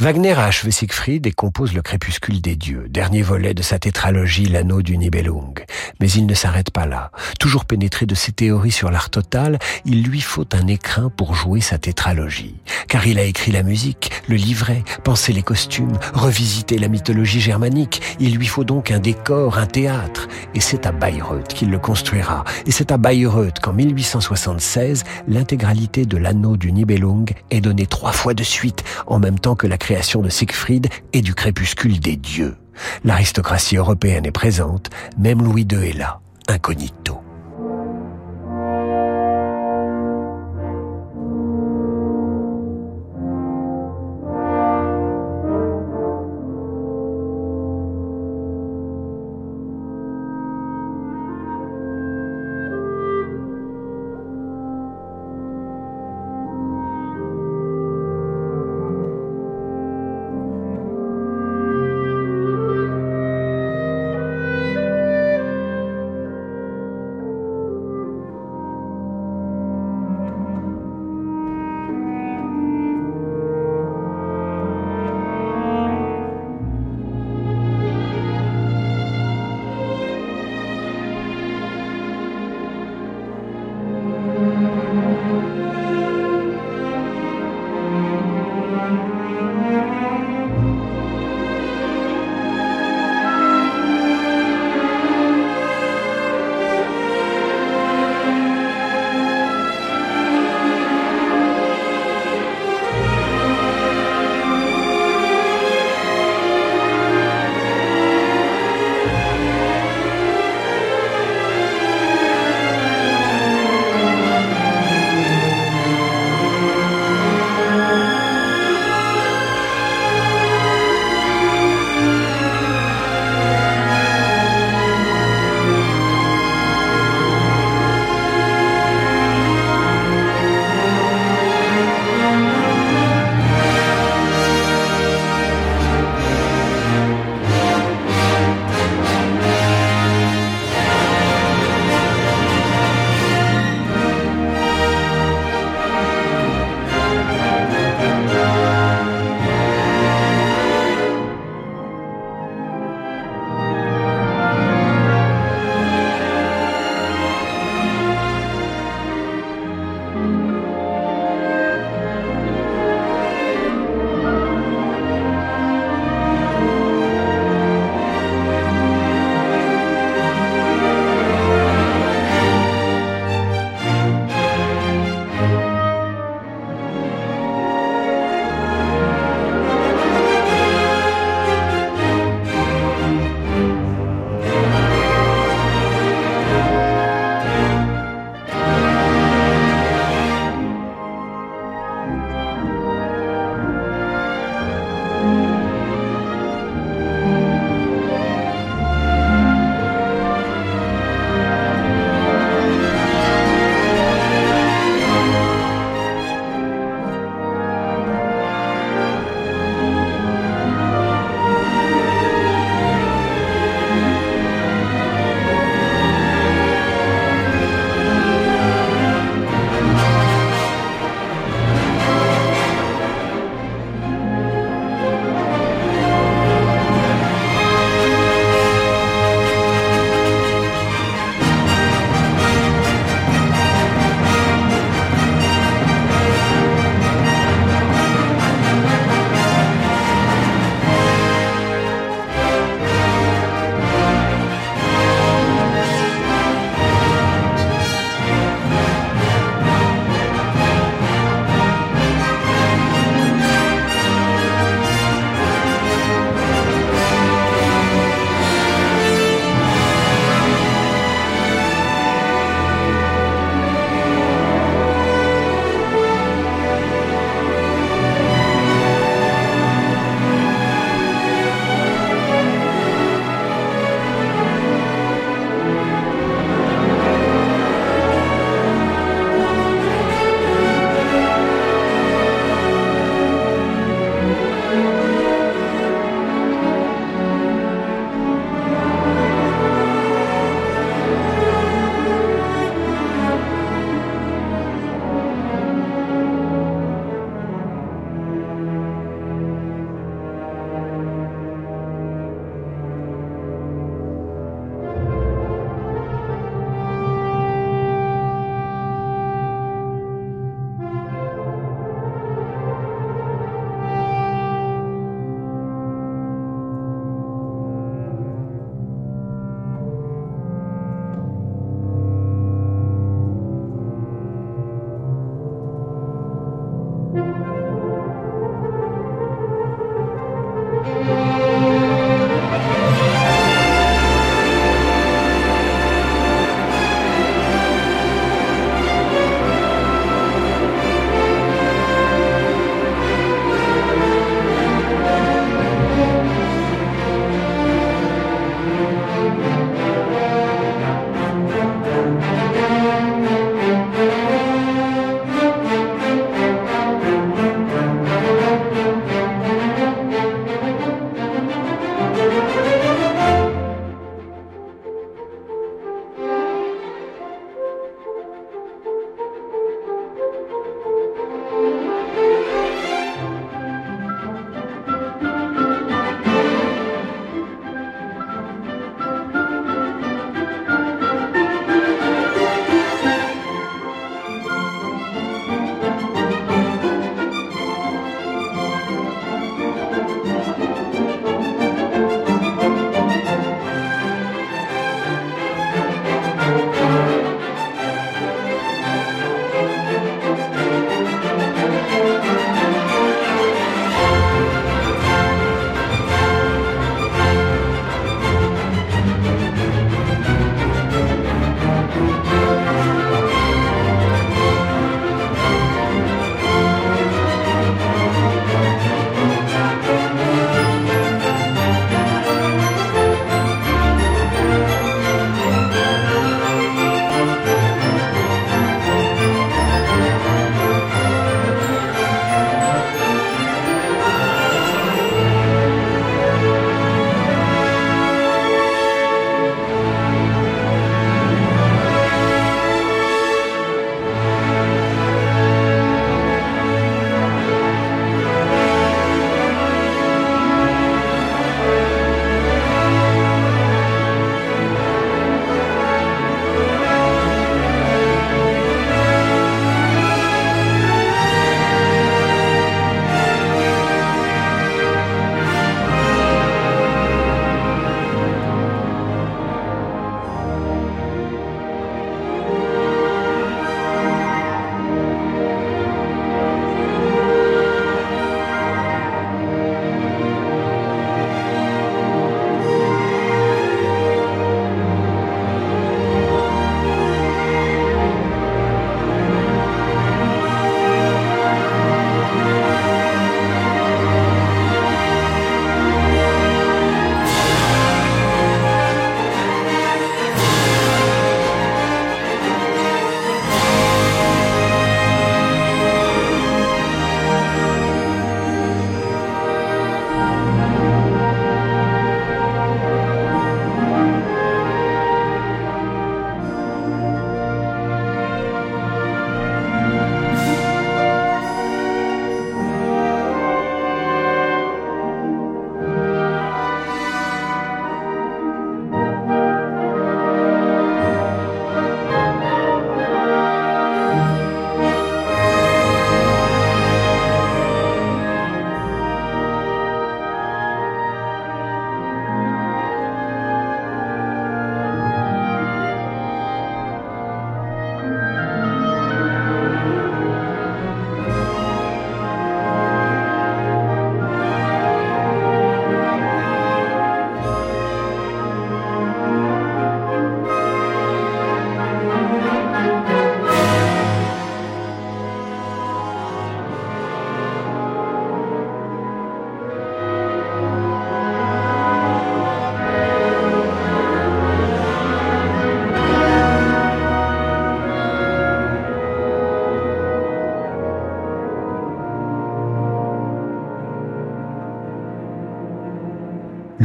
Wagner 0.00 0.32
a 0.32 0.46
achevé 0.46 0.72
Siegfried 0.72 1.24
et 1.26 1.32
compose 1.32 1.72
le 1.72 1.80
Crépuscule 1.80 2.40
des 2.40 2.56
dieux, 2.56 2.86
dernier 2.90 3.22
volet 3.22 3.54
de 3.54 3.62
sa 3.62 3.78
tétralogie 3.78 4.46
L'anneau 4.46 4.82
du 4.82 4.98
Nibelung. 4.98 5.64
Mais 6.00 6.10
il 6.10 6.26
ne 6.26 6.34
s'arrête 6.34 6.70
pas 6.70 6.84
là. 6.84 7.12
Toujours 7.38 7.64
pénétré 7.64 8.04
de 8.04 8.14
ses 8.16 8.32
théories 8.32 8.72
sur 8.72 8.90
l'art 8.90 9.10
total, 9.10 9.58
il 9.84 10.02
lui 10.02 10.20
faut 10.20 10.46
un 10.52 10.66
écrin 10.66 11.10
pour 11.10 11.36
jouer 11.36 11.60
sa 11.60 11.78
tétralogie. 11.78 12.56
Car 12.88 13.06
il 13.06 13.20
a 13.20 13.22
écrit 13.22 13.52
la 13.52 13.62
musique, 13.62 14.10
le 14.28 14.34
livret, 14.34 14.82
pensé 15.04 15.32
les 15.32 15.42
costumes, 15.42 15.96
revisité 16.12 16.76
la 16.76 16.88
mythologie 16.88 17.40
germanique. 17.40 18.02
Il 18.18 18.34
lui 18.34 18.46
faut 18.46 18.64
donc 18.64 18.90
un 18.90 18.98
décor, 18.98 19.58
un 19.58 19.66
théâtre. 19.66 20.28
Et 20.54 20.60
c'est 20.60 20.86
à 20.86 20.92
Bayreuth 20.92 21.54
qu'il 21.54 21.70
le 21.70 21.78
construira. 21.78 22.44
Et 22.66 22.72
c'est 22.72 22.90
à 22.90 22.96
Bayreuth 22.96 23.60
qu'en 23.60 23.72
1876, 23.72 25.04
l'intégralité 25.28 26.04
de 26.04 26.16
l'anneau 26.16 26.56
du 26.56 26.72
Nibelung 26.72 27.30
est 27.50 27.60
donnée 27.60 27.86
trois 27.86 28.12
fois 28.12 28.34
de 28.34 28.42
suite, 28.42 28.82
en 29.06 29.20
même 29.20 29.38
temps 29.38 29.54
que 29.54 29.68
la 29.68 29.78
création 29.84 30.22
de 30.22 30.30
Siegfried 30.30 30.88
et 31.12 31.20
du 31.20 31.34
crépuscule 31.34 32.00
des 32.00 32.16
dieux. 32.16 32.56
L'aristocratie 33.04 33.76
européenne 33.76 34.24
est 34.24 34.30
présente, 34.30 34.88
même 35.18 35.42
Louis 35.42 35.68
II 35.70 35.90
est 35.90 35.92
là, 35.92 36.20
incognito. 36.48 37.23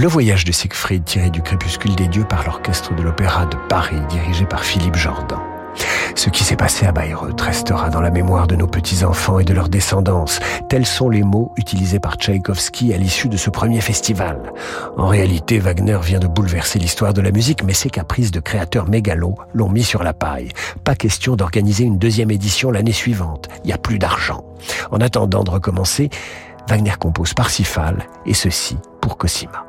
Voyage 0.10 0.44
de 0.44 0.52
Siegfried 0.52 1.06
tiré 1.06 1.30
du 1.30 1.42
crépuscule 1.42 1.96
des 1.96 2.08
dieux 2.08 2.26
par 2.26 2.44
l'orchestre 2.44 2.96
de 2.96 3.04
l'opéra 3.04 3.46
de 3.46 3.56
Paris 3.70 4.02
dirigé 4.10 4.46
par 4.46 4.64
Philippe 4.64 4.96
Jordan. 4.96 5.40
Ce 6.16 6.30
qui 6.30 6.44
s'est 6.44 6.56
passé 6.56 6.86
à 6.86 6.92
Bayreuth 6.92 7.40
restera 7.40 7.90
dans 7.90 8.02
la 8.02 8.10
mémoire 8.10 8.48
de 8.48 8.56
nos 8.56 8.68
petits-enfants 8.68 9.40
et 9.40 9.46
de 9.46 9.54
leur 9.54 9.70
descendance. 9.70 10.40
Tels 10.68 10.88
sont 10.88 11.10
les 11.10 11.22
mots 11.22 11.54
utilisés 11.58 12.00
par 12.00 12.16
Tchaïkovski 12.16 12.94
à 12.94 12.98
l'issue 12.98 13.30
de 13.30 13.38
ce 13.38 13.52
premier 13.52 13.82
festival. 13.82 14.52
En 14.98 15.08
réalité, 15.08 15.60
Wagner 15.60 16.00
vient 16.04 16.20
de 16.20 16.28
bouleverser 16.28 16.80
l'histoire 16.80 17.14
de 17.14 17.22
la 17.22 17.32
musique, 17.32 17.64
mais 17.64 17.74
ses 17.74 17.92
caprices 17.92 18.32
de 18.32 18.40
créateurs 18.40 18.90
mégalos 18.90 19.36
l'ont 19.54 19.70
mis 19.70 19.84
sur 19.84 20.04
la 20.04 20.14
paille. 20.14 20.50
Pas 20.84 20.96
question 20.96 21.36
d'organiser 21.36 21.84
une 21.84 22.00
deuxième 22.00 22.32
édition 22.32 22.72
l'année 22.72 22.92
suivante. 22.92 23.48
Il 23.64 23.68
n'y 23.68 23.74
a 23.74 23.78
plus 23.78 24.00
d'argent. 24.00 24.44
En 24.92 25.00
attendant 25.02 25.44
de 25.44 25.52
recommencer, 25.52 26.10
Wagner 26.68 26.94
compose 27.00 27.34
Parsifal, 27.36 28.08
et 28.26 28.34
ceci 28.34 28.78
pour 29.02 29.18
Cosima. 29.18 29.69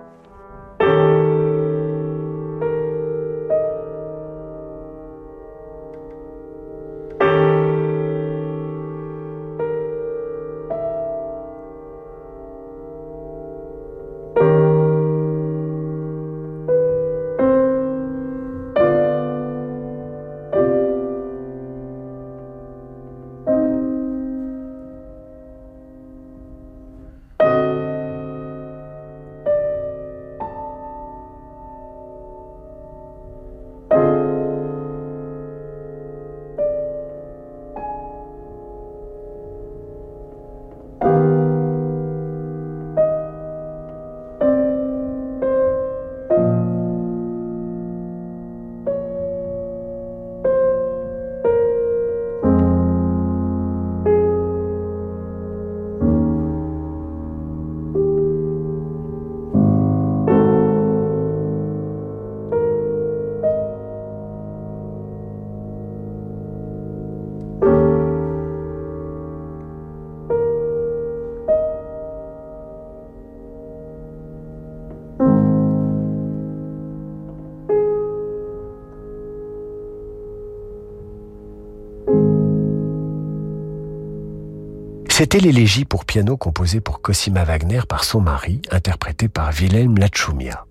C'était 85.20 85.38
l'élégie 85.38 85.84
pour 85.84 86.06
piano 86.06 86.38
composée 86.38 86.80
pour 86.80 87.02
Cosima 87.02 87.44
Wagner 87.44 87.82
par 87.86 88.04
son 88.04 88.22
mari, 88.22 88.62
interprétée 88.70 89.28
par 89.28 89.50
Wilhelm 89.50 89.98
Lachumia. 89.98 90.64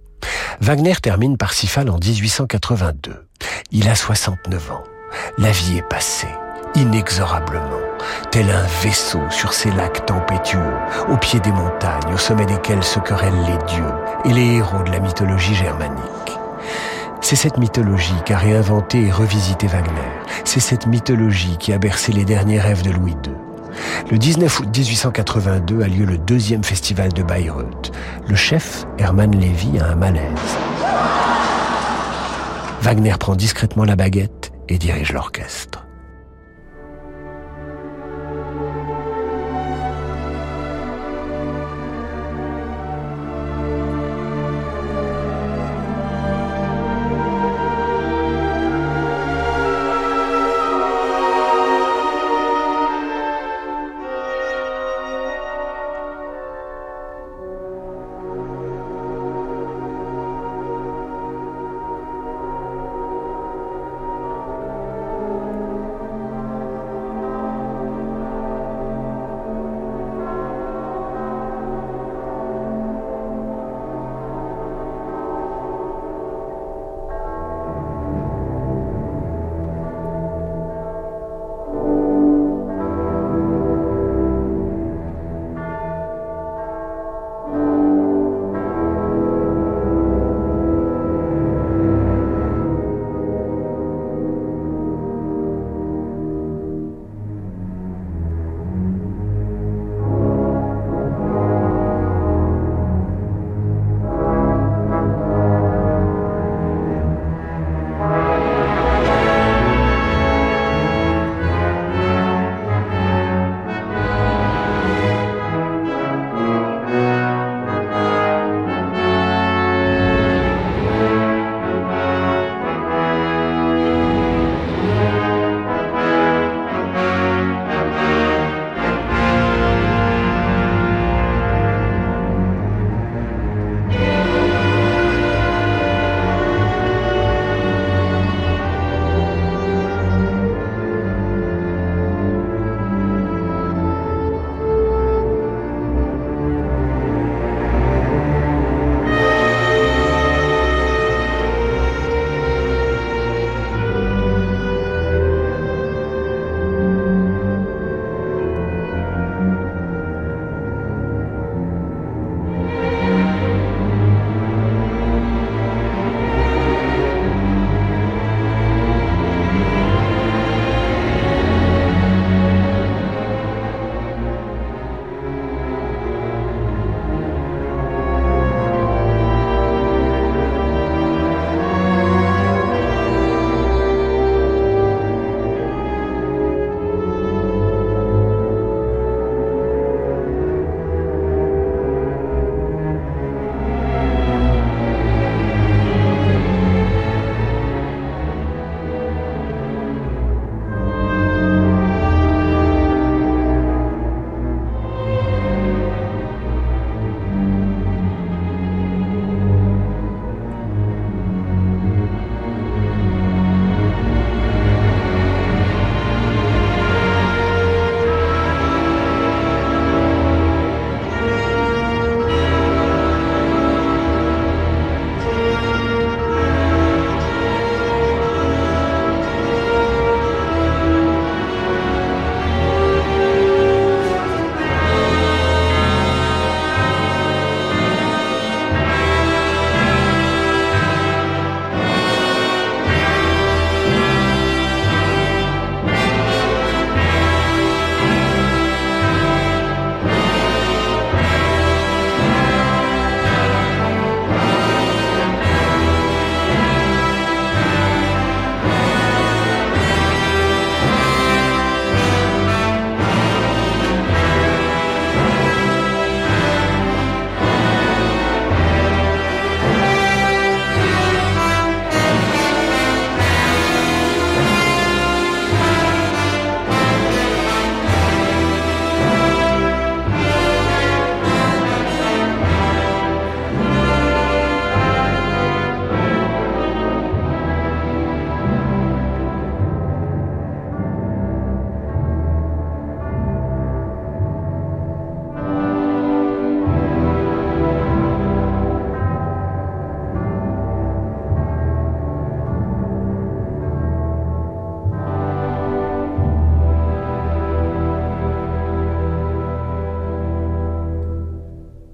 Wagner 0.59 0.95
termine 0.95 1.37
Parsifal 1.37 1.87
en 1.87 1.99
1882. 1.99 3.27
Il 3.69 3.87
a 3.87 3.93
69 3.93 4.71
ans. 4.71 4.83
La 5.37 5.51
vie 5.51 5.77
est 5.77 5.87
passée, 5.87 6.33
inexorablement, 6.73 7.79
tel 8.31 8.49
un 8.49 8.65
vaisseau 8.81 9.21
sur 9.29 9.53
ces 9.53 9.69
lacs 9.69 10.07
tempétueux, 10.07 10.73
au 11.11 11.17
pied 11.17 11.39
des 11.41 11.51
montagnes, 11.51 12.11
au 12.11 12.17
sommet 12.17 12.47
desquels 12.47 12.83
se 12.83 12.97
querellent 12.97 13.45
les 13.45 13.65
dieux 13.71 13.93
et 14.25 14.33
les 14.33 14.55
héros 14.55 14.81
de 14.81 14.91
la 14.91 14.99
mythologie 14.99 15.53
germanique. 15.53 16.39
C'est 17.21 17.35
cette 17.35 17.59
mythologie 17.59 18.23
qu'a 18.25 18.39
réinventé 18.39 19.05
et 19.05 19.11
revisité 19.11 19.67
Wagner. 19.67 20.09
C'est 20.43 20.59
cette 20.59 20.87
mythologie 20.87 21.57
qui 21.59 21.71
a 21.71 21.77
bercé 21.77 22.11
les 22.13 22.25
derniers 22.25 22.59
rêves 22.59 22.81
de 22.81 22.89
Louis 22.89 23.15
II. 23.23 23.48
Le 24.11 24.17
19 24.17 24.59
août 24.59 24.77
1882 24.77 25.81
a 25.81 25.87
lieu 25.87 26.05
le 26.05 26.17
deuxième 26.17 26.63
festival 26.63 27.11
de 27.13 27.23
Bayreuth. 27.23 27.91
Le 28.27 28.35
chef, 28.35 28.85
Hermann 28.97 29.35
Lévy, 29.37 29.79
a 29.79 29.87
un 29.87 29.95
malaise. 29.95 30.23
Wagner 32.81 33.15
prend 33.19 33.35
discrètement 33.35 33.83
la 33.83 33.95
baguette 33.95 34.51
et 34.69 34.77
dirige 34.77 35.11
l'orchestre. 35.11 35.88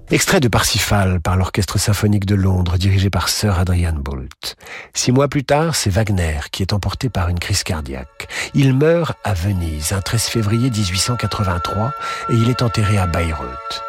Extrait 0.08 0.38
de 0.38 0.46
Parsifal 0.46 1.20
par 1.20 1.36
l'Orchestre 1.36 1.78
symphonique 1.78 2.26
de 2.26 2.36
Londres 2.36 2.78
dirigé 2.78 3.10
par 3.10 3.28
Sir 3.28 3.58
Adrian 3.58 3.94
Boult. 3.94 4.54
Six 4.94 5.10
mois 5.10 5.26
plus 5.26 5.42
tard, 5.42 5.74
c'est 5.74 5.90
Wagner 5.90 6.38
qui 6.52 6.62
est 6.62 6.72
emporté 6.72 7.08
par 7.08 7.28
une 7.28 7.40
crise 7.40 7.64
cardiaque. 7.64 8.28
Il 8.54 8.72
meurt 8.72 9.18
à 9.24 9.34
Venise 9.34 9.92
un 9.92 10.00
13 10.00 10.22
février 10.26 10.70
1883 10.70 11.92
et 12.30 12.34
il 12.34 12.48
est 12.48 12.62
enterré 12.62 12.98
à 12.98 13.08
Bayreuth. 13.08 13.82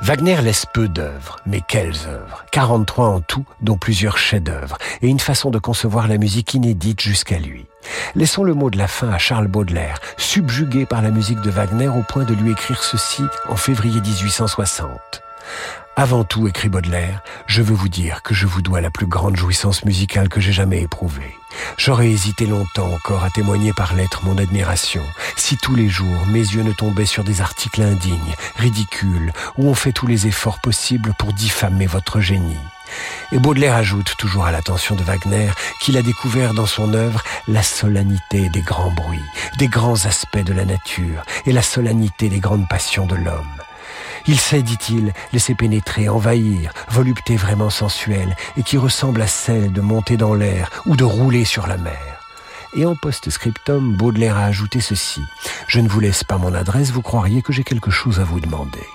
Wagner 0.00 0.40
laisse 0.40 0.64
peu 0.72 0.88
d'œuvres, 0.88 1.36
mais 1.44 1.60
quelles 1.68 2.08
œuvres? 2.08 2.46
43 2.52 3.06
en 3.08 3.20
tout, 3.20 3.44
dont 3.60 3.76
plusieurs 3.76 4.16
chefs-d'œuvre, 4.16 4.78
et 5.02 5.08
une 5.08 5.20
façon 5.20 5.50
de 5.50 5.58
concevoir 5.58 6.08
la 6.08 6.16
musique 6.16 6.54
inédite 6.54 7.02
jusqu'à 7.02 7.38
lui. 7.38 7.66
Laissons 8.14 8.44
le 8.44 8.54
mot 8.54 8.70
de 8.70 8.78
la 8.78 8.88
fin 8.88 9.10
à 9.10 9.18
Charles 9.18 9.48
Baudelaire, 9.48 10.00
subjugué 10.16 10.86
par 10.86 11.02
la 11.02 11.10
musique 11.10 11.42
de 11.42 11.50
Wagner 11.50 11.88
au 11.88 12.02
point 12.02 12.24
de 12.24 12.32
lui 12.32 12.50
écrire 12.50 12.82
ceci 12.82 13.24
en 13.50 13.56
février 13.56 14.00
1860. 14.00 14.88
Avant 15.96 16.24
tout, 16.24 16.48
écrit 16.48 16.68
Baudelaire, 16.68 17.20
je 17.46 17.60
veux 17.60 17.74
vous 17.74 17.88
dire 17.88 18.22
que 18.22 18.32
je 18.32 18.46
vous 18.46 18.62
dois 18.62 18.80
la 18.80 18.90
plus 18.90 19.06
grande 19.06 19.36
jouissance 19.36 19.84
musicale 19.84 20.28
que 20.28 20.40
j'ai 20.40 20.52
jamais 20.52 20.80
éprouvée. 20.80 21.36
J'aurais 21.76 22.08
hésité 22.08 22.46
longtemps 22.46 22.92
encore 22.92 23.24
à 23.24 23.30
témoigner 23.30 23.72
par 23.72 23.94
lettres 23.94 24.24
mon 24.24 24.38
admiration, 24.38 25.02
si 25.36 25.56
tous 25.56 25.74
les 25.74 25.88
jours 25.88 26.26
mes 26.28 26.38
yeux 26.38 26.62
ne 26.62 26.72
tombaient 26.72 27.04
sur 27.04 27.24
des 27.24 27.40
articles 27.42 27.82
indignes, 27.82 28.34
ridicules, 28.56 29.32
où 29.58 29.68
on 29.68 29.74
fait 29.74 29.92
tous 29.92 30.06
les 30.06 30.26
efforts 30.26 30.60
possibles 30.60 31.12
pour 31.18 31.32
diffamer 31.32 31.86
votre 31.86 32.20
génie. 32.20 32.56
Et 33.32 33.38
Baudelaire 33.38 33.74
ajoute, 33.74 34.16
toujours 34.16 34.46
à 34.46 34.52
l'attention 34.52 34.94
de 34.94 35.02
Wagner, 35.02 35.50
qu'il 35.80 35.96
a 35.96 36.02
découvert 36.02 36.54
dans 36.54 36.66
son 36.66 36.94
œuvre 36.94 37.22
la 37.46 37.62
solennité 37.62 38.48
des 38.48 38.62
grands 38.62 38.92
bruits, 38.92 39.20
des 39.58 39.68
grands 39.68 40.06
aspects 40.06 40.38
de 40.38 40.52
la 40.52 40.64
nature 40.64 41.22
et 41.46 41.52
la 41.52 41.62
solennité 41.62 42.28
des 42.28 42.40
grandes 42.40 42.68
passions 42.68 43.06
de 43.06 43.16
l'homme. 43.16 43.60
Il 44.26 44.38
sait, 44.38 44.62
dit-il, 44.62 45.12
laisser 45.32 45.54
pénétrer, 45.54 46.08
envahir, 46.08 46.72
volupté 46.90 47.36
vraiment 47.36 47.70
sensuelle 47.70 48.36
et 48.56 48.62
qui 48.62 48.76
ressemble 48.76 49.22
à 49.22 49.26
celle 49.26 49.72
de 49.72 49.80
monter 49.80 50.16
dans 50.16 50.34
l'air 50.34 50.70
ou 50.86 50.96
de 50.96 51.04
rouler 51.04 51.44
sur 51.44 51.66
la 51.66 51.76
mer. 51.76 52.20
Et 52.74 52.86
en 52.86 52.94
post-scriptum, 52.94 53.96
Baudelaire 53.96 54.36
a 54.36 54.44
ajouté 54.44 54.80
ceci. 54.80 55.22
Je 55.66 55.80
ne 55.80 55.88
vous 55.88 56.00
laisse 56.00 56.22
pas 56.22 56.38
mon 56.38 56.54
adresse, 56.54 56.92
vous 56.92 57.02
croiriez 57.02 57.42
que 57.42 57.52
j'ai 57.52 57.64
quelque 57.64 57.90
chose 57.90 58.20
à 58.20 58.24
vous 58.24 58.40
demander. 58.40 58.86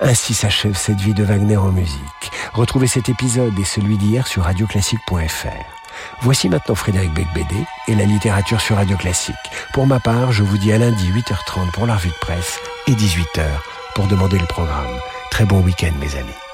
Ainsi 0.00 0.34
s'achève 0.34 0.76
cette 0.76 1.00
vie 1.00 1.14
de 1.14 1.24
Wagner 1.24 1.56
en 1.56 1.72
musique. 1.72 2.30
Retrouvez 2.52 2.86
cet 2.86 3.08
épisode 3.08 3.58
et 3.58 3.64
celui 3.64 3.98
d'hier 3.98 4.26
sur 4.28 4.44
radioclassique.fr. 4.44 5.78
Voici 6.20 6.48
maintenant 6.48 6.76
Frédéric 6.76 7.12
Becbédé 7.12 7.64
et 7.88 7.94
la 7.96 8.04
littérature 8.04 8.60
sur 8.60 8.76
Radio 8.76 8.96
Classique. 8.96 9.34
Pour 9.72 9.86
ma 9.88 9.98
part, 9.98 10.30
je 10.30 10.44
vous 10.44 10.58
dis 10.58 10.72
à 10.72 10.78
lundi 10.78 11.10
8h30 11.10 11.72
pour 11.72 11.86
la 11.86 11.96
revue 11.96 12.10
de 12.10 12.14
presse 12.14 12.60
et 12.86 12.92
18h 12.92 13.77
pour 13.98 14.06
demander 14.06 14.38
le 14.38 14.46
programme. 14.46 15.00
Très 15.32 15.44
bon 15.44 15.60
week-end 15.60 15.90
mes 15.98 16.14
amis. 16.14 16.47